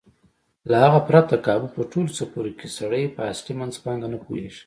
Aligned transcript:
له 0.71 0.77
هغه 0.85 0.99
پرته 1.09 1.35
کابو 1.47 1.67
په 1.75 1.81
ټولو 1.91 2.09
څپرکو 2.17 2.57
کې 2.59 2.67
سړی 2.77 3.03
په 3.15 3.21
اصلي 3.33 3.53
منځپانګه 3.59 4.07
نه 4.13 4.17
پوهېږي. 4.23 4.59